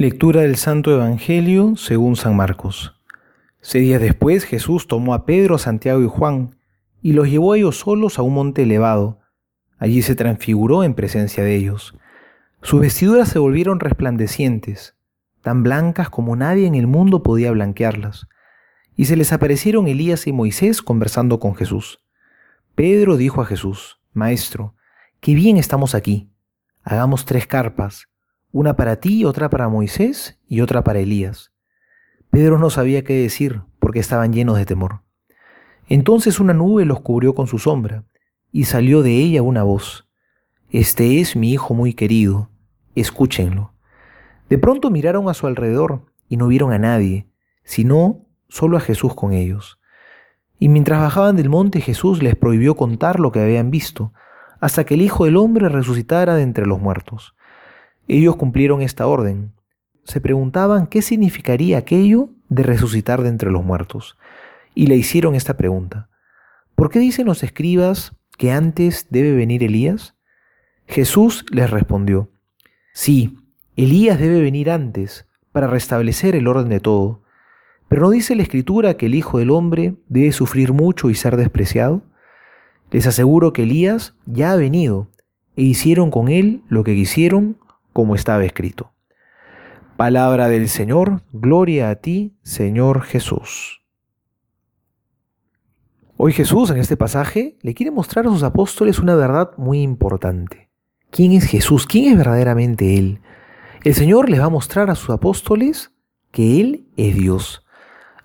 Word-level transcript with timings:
Lectura 0.00 0.40
del 0.40 0.56
Santo 0.56 0.94
Evangelio 0.94 1.76
según 1.76 2.16
San 2.16 2.34
Marcos. 2.34 2.98
Seis 3.60 3.84
días 3.84 4.00
después 4.00 4.44
Jesús 4.44 4.86
tomó 4.86 5.12
a 5.12 5.26
Pedro, 5.26 5.58
Santiago 5.58 6.02
y 6.02 6.06
Juan 6.06 6.56
y 7.02 7.12
los 7.12 7.28
llevó 7.28 7.52
a 7.52 7.58
ellos 7.58 7.80
solos 7.80 8.18
a 8.18 8.22
un 8.22 8.32
monte 8.32 8.62
elevado. 8.62 9.20
Allí 9.76 10.00
se 10.00 10.14
transfiguró 10.14 10.84
en 10.84 10.94
presencia 10.94 11.44
de 11.44 11.54
ellos. 11.54 11.94
Sus 12.62 12.80
vestiduras 12.80 13.28
se 13.28 13.38
volvieron 13.38 13.78
resplandecientes, 13.78 14.96
tan 15.42 15.62
blancas 15.62 16.08
como 16.08 16.34
nadie 16.34 16.66
en 16.66 16.76
el 16.76 16.86
mundo 16.86 17.22
podía 17.22 17.50
blanquearlas. 17.50 18.26
Y 18.96 19.04
se 19.04 19.18
les 19.18 19.34
aparecieron 19.34 19.86
Elías 19.86 20.26
y 20.26 20.32
Moisés 20.32 20.80
conversando 20.80 21.38
con 21.40 21.54
Jesús. 21.54 22.00
Pedro 22.74 23.18
dijo 23.18 23.42
a 23.42 23.44
Jesús, 23.44 24.00
Maestro, 24.14 24.74
qué 25.20 25.34
bien 25.34 25.58
estamos 25.58 25.94
aquí. 25.94 26.32
Hagamos 26.84 27.26
tres 27.26 27.46
carpas 27.46 28.09
una 28.52 28.74
para 28.74 28.96
ti, 28.96 29.24
otra 29.24 29.48
para 29.48 29.68
Moisés 29.68 30.38
y 30.48 30.60
otra 30.60 30.82
para 30.82 30.98
Elías. 30.98 31.52
Pedro 32.30 32.58
no 32.58 32.70
sabía 32.70 33.04
qué 33.04 33.14
decir 33.14 33.62
porque 33.78 34.00
estaban 34.00 34.32
llenos 34.32 34.56
de 34.56 34.66
temor. 34.66 35.02
Entonces 35.88 36.40
una 36.40 36.52
nube 36.52 36.84
los 36.84 37.00
cubrió 37.00 37.34
con 37.34 37.46
su 37.46 37.58
sombra, 37.58 38.04
y 38.52 38.64
salió 38.64 39.02
de 39.02 39.12
ella 39.12 39.42
una 39.42 39.62
voz. 39.62 40.08
Este 40.70 41.20
es 41.20 41.36
mi 41.36 41.52
Hijo 41.52 41.74
muy 41.74 41.94
querido, 41.94 42.50
escúchenlo. 42.94 43.74
De 44.48 44.58
pronto 44.58 44.90
miraron 44.90 45.28
a 45.28 45.34
su 45.34 45.46
alrededor 45.46 46.06
y 46.28 46.36
no 46.36 46.48
vieron 46.48 46.72
a 46.72 46.78
nadie, 46.78 47.28
sino 47.64 48.26
solo 48.48 48.76
a 48.76 48.80
Jesús 48.80 49.14
con 49.14 49.32
ellos. 49.32 49.78
Y 50.58 50.68
mientras 50.68 51.00
bajaban 51.00 51.36
del 51.36 51.48
monte 51.48 51.80
Jesús 51.80 52.22
les 52.22 52.36
prohibió 52.36 52.76
contar 52.76 53.20
lo 53.20 53.32
que 53.32 53.40
habían 53.40 53.70
visto, 53.70 54.12
hasta 54.60 54.84
que 54.84 54.94
el 54.94 55.02
Hijo 55.02 55.24
del 55.24 55.36
Hombre 55.36 55.68
resucitara 55.68 56.34
de 56.34 56.42
entre 56.42 56.66
los 56.66 56.80
muertos. 56.80 57.34
Ellos 58.12 58.34
cumplieron 58.34 58.82
esta 58.82 59.06
orden. 59.06 59.52
Se 60.02 60.20
preguntaban 60.20 60.88
qué 60.88 61.00
significaría 61.00 61.78
aquello 61.78 62.30
de 62.48 62.64
resucitar 62.64 63.22
de 63.22 63.28
entre 63.28 63.52
los 63.52 63.62
muertos. 63.62 64.18
Y 64.74 64.88
le 64.88 64.96
hicieron 64.96 65.36
esta 65.36 65.56
pregunta. 65.56 66.10
¿Por 66.74 66.90
qué 66.90 66.98
dicen 66.98 67.26
los 67.26 67.44
escribas 67.44 68.16
que 68.36 68.50
antes 68.50 69.06
debe 69.10 69.30
venir 69.30 69.62
Elías? 69.62 70.16
Jesús 70.88 71.44
les 71.52 71.70
respondió, 71.70 72.32
Sí, 72.94 73.38
Elías 73.76 74.18
debe 74.18 74.40
venir 74.40 74.72
antes 74.72 75.28
para 75.52 75.68
restablecer 75.68 76.34
el 76.34 76.48
orden 76.48 76.68
de 76.68 76.80
todo. 76.80 77.22
Pero 77.86 78.02
¿no 78.02 78.10
dice 78.10 78.34
la 78.34 78.42
Escritura 78.42 78.94
que 78.94 79.06
el 79.06 79.14
Hijo 79.14 79.38
del 79.38 79.52
Hombre 79.52 79.94
debe 80.08 80.32
sufrir 80.32 80.72
mucho 80.72 81.10
y 81.10 81.14
ser 81.14 81.36
despreciado? 81.36 82.02
Les 82.90 83.06
aseguro 83.06 83.52
que 83.52 83.62
Elías 83.62 84.14
ya 84.26 84.50
ha 84.50 84.56
venido 84.56 85.12
e 85.54 85.62
hicieron 85.62 86.10
con 86.10 86.26
él 86.26 86.64
lo 86.68 86.82
que 86.82 86.96
quisieron 86.96 87.56
como 88.00 88.14
estaba 88.14 88.46
escrito. 88.46 88.94
Palabra 89.98 90.48
del 90.48 90.70
Señor, 90.70 91.22
gloria 91.32 91.90
a 91.90 91.96
ti, 91.96 92.34
Señor 92.42 93.02
Jesús. 93.02 93.82
Hoy 96.16 96.32
Jesús 96.32 96.70
en 96.70 96.78
este 96.78 96.96
pasaje 96.96 97.58
le 97.60 97.74
quiere 97.74 97.90
mostrar 97.90 98.26
a 98.26 98.30
sus 98.30 98.42
apóstoles 98.42 99.00
una 99.00 99.16
verdad 99.16 99.50
muy 99.58 99.82
importante. 99.82 100.70
¿Quién 101.10 101.32
es 101.32 101.44
Jesús? 101.44 101.84
¿Quién 101.86 102.10
es 102.10 102.16
verdaderamente 102.16 102.96
Él? 102.96 103.20
El 103.84 103.94
Señor 103.94 104.30
les 104.30 104.40
va 104.40 104.46
a 104.46 104.48
mostrar 104.48 104.88
a 104.88 104.94
sus 104.94 105.10
apóstoles 105.10 105.92
que 106.30 106.58
Él 106.58 106.86
es 106.96 107.14
Dios. 107.14 107.66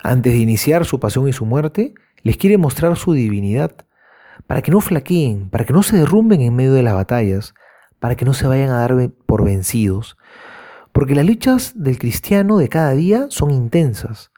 Antes 0.02 0.32
de 0.32 0.40
iniciar 0.40 0.86
su 0.86 1.02
pasión 1.02 1.28
y 1.28 1.34
su 1.34 1.46
muerte, 1.46 1.96
les 2.24 2.38
quiere 2.38 2.58
mostrar 2.58 2.96
su 2.96 3.12
divinidad, 3.12 3.76
para 4.48 4.62
que 4.62 4.72
no 4.72 4.80
flaqueen, 4.80 5.50
para 5.50 5.66
que 5.66 5.74
no 5.74 5.84
se 5.84 5.98
derrumben 5.98 6.40
en 6.40 6.56
medio 6.56 6.72
de 6.72 6.84
las 6.84 6.94
batallas, 6.94 7.54
para 8.00 8.16
que 8.16 8.26
no 8.26 8.34
se 8.34 8.48
vayan 8.48 8.70
a 8.70 8.80
dar 8.80 8.96
por 9.26 9.44
vencidos. 9.44 10.18
Porque 10.92 11.16
las 11.16 11.26
luchas 11.26 11.74
del 11.76 11.98
cristiano 11.98 12.58
de 12.58 12.70
cada 12.70 12.92
día 12.92 13.28
son 13.30 13.52
intensas. 13.52 14.32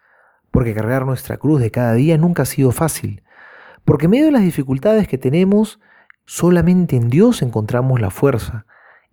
Porque 0.51 0.73
cargar 0.73 1.05
nuestra 1.05 1.37
cruz 1.37 1.61
de 1.61 1.71
cada 1.71 1.93
día 1.93 2.17
nunca 2.17 2.43
ha 2.43 2.45
sido 2.45 2.71
fácil. 2.71 3.23
Porque 3.85 4.05
en 4.05 4.11
medio 4.11 4.25
de 4.25 4.31
las 4.31 4.41
dificultades 4.41 5.07
que 5.07 5.17
tenemos, 5.17 5.79
solamente 6.25 6.95
en 6.95 7.09
Dios 7.09 7.41
encontramos 7.41 8.01
la 8.01 8.09
fuerza. 8.09 8.65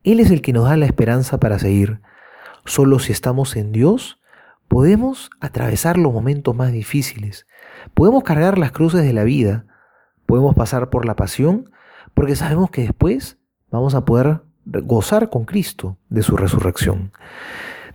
Él 0.03 0.21
es 0.21 0.31
el 0.31 0.43
que 0.43 0.53
nos 0.53 0.69
da 0.69 0.76
la 0.76 0.87
esperanza 0.87 1.38
para 1.38 1.59
seguir. 1.59 2.00
Solo 2.65 2.99
si 2.99 3.12
estamos 3.12 3.56
en 3.56 3.72
Dios, 3.72 4.21
podemos 4.69 5.31
atravesar 5.41 5.99
los 5.99 6.12
momentos 6.12 6.56
más 6.56 6.72
difíciles. 6.72 7.47
Podemos 7.94 8.25
cargar 8.25 8.59
las 8.59 8.72
cruces 8.72 9.03
de 9.03 9.12
la 9.12 9.25
vida. 9.25 9.66
Podemos 10.26 10.55
pasar 10.55 10.91
por 10.91 11.05
la 11.05 11.15
pasión 11.15 11.71
porque 12.15 12.37
sabemos 12.37 12.71
que 12.71 12.82
después 12.82 13.38
vamos 13.75 13.95
a 13.95 14.05
poder 14.05 14.41
gozar 14.65 15.31
con 15.31 15.45
Cristo 15.45 15.99
de 16.09 16.23
su 16.23 16.37
resurrección. 16.37 17.12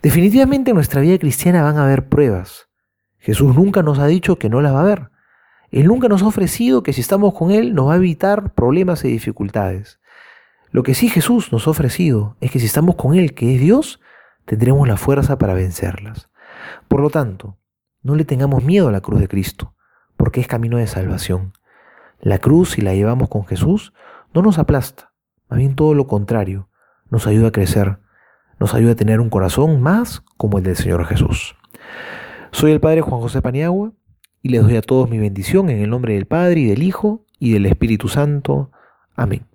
Definitivamente 0.02 0.70
en 0.70 0.74
nuestra 0.76 1.00
vida 1.00 1.18
cristiana 1.18 1.62
van 1.62 1.78
a 1.78 1.84
haber 1.84 2.08
pruebas. 2.08 2.68
Jesús 3.18 3.54
nunca 3.56 3.82
nos 3.82 3.98
ha 3.98 4.06
dicho 4.06 4.36
que 4.36 4.50
no 4.50 4.60
las 4.60 4.74
va 4.74 4.78
a 4.78 4.82
haber. 4.82 5.10
Él 5.70 5.86
nunca 5.86 6.08
nos 6.08 6.22
ha 6.22 6.26
ofrecido 6.26 6.82
que 6.82 6.92
si 6.92 7.00
estamos 7.00 7.32
con 7.32 7.50
Él 7.50 7.74
nos 7.74 7.88
va 7.88 7.94
a 7.94 7.96
evitar 7.96 8.52
problemas 8.54 9.04
y 9.04 9.08
dificultades. 9.08 10.00
Lo 10.70 10.82
que 10.82 10.94
sí 10.94 11.08
Jesús 11.08 11.50
nos 11.50 11.66
ha 11.66 11.70
ofrecido 11.70 12.36
es 12.40 12.50
que 12.50 12.60
si 12.60 12.66
estamos 12.66 12.96
con 12.96 13.14
Él, 13.14 13.34
que 13.34 13.54
es 13.54 13.60
Dios, 13.60 14.00
tendremos 14.44 14.86
la 14.86 14.96
fuerza 14.96 15.38
para 15.38 15.54
vencerlas. 15.54 16.28
Por 16.88 17.00
lo 17.00 17.08
tanto, 17.08 17.56
no 18.02 18.16
le 18.16 18.24
tengamos 18.24 18.64
miedo 18.64 18.88
a 18.88 18.92
la 18.92 19.00
cruz 19.00 19.20
de 19.20 19.28
Cristo, 19.28 19.74
porque 20.16 20.40
es 20.40 20.46
camino 20.46 20.76
de 20.76 20.86
salvación. 20.86 21.52
La 22.20 22.38
cruz, 22.38 22.72
si 22.72 22.82
la 22.82 22.94
llevamos 22.94 23.28
con 23.30 23.46
Jesús, 23.46 23.94
no 24.34 24.42
nos 24.42 24.58
aplasta, 24.58 25.09
más 25.50 25.58
bien 25.58 25.74
todo 25.74 25.94
lo 25.94 26.06
contrario, 26.06 26.68
nos 27.10 27.26
ayuda 27.26 27.48
a 27.48 27.52
crecer, 27.52 27.98
nos 28.60 28.72
ayuda 28.72 28.92
a 28.92 28.96
tener 28.96 29.20
un 29.20 29.30
corazón 29.30 29.80
más 29.80 30.22
como 30.36 30.58
el 30.58 30.64
del 30.64 30.76
Señor 30.76 31.04
Jesús. 31.06 31.56
Soy 32.52 32.70
el 32.72 32.80
Padre 32.80 33.00
Juan 33.00 33.20
José 33.20 33.42
Paniagua 33.42 33.92
y 34.42 34.50
les 34.50 34.62
doy 34.62 34.76
a 34.76 34.82
todos 34.82 35.10
mi 35.10 35.18
bendición 35.18 35.68
en 35.68 35.82
el 35.82 35.90
nombre 35.90 36.14
del 36.14 36.26
Padre 36.26 36.60
y 36.60 36.66
del 36.66 36.82
Hijo 36.82 37.24
y 37.38 37.52
del 37.52 37.66
Espíritu 37.66 38.08
Santo. 38.08 38.70
Amén. 39.16 39.44